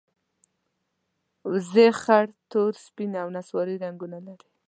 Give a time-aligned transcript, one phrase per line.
[1.51, 4.47] وزې خړ، تور، سپین او نسواري رنګونه لري